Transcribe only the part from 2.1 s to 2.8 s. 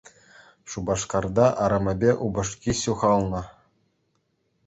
упӑшки